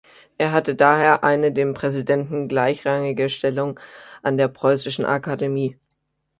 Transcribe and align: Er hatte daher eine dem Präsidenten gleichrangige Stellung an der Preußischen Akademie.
Er 0.39 0.51
hatte 0.51 0.73
daher 0.73 1.23
eine 1.23 1.51
dem 1.51 1.75
Präsidenten 1.75 2.47
gleichrangige 2.47 3.29
Stellung 3.29 3.79
an 4.23 4.35
der 4.35 4.47
Preußischen 4.47 5.05
Akademie. 5.05 5.77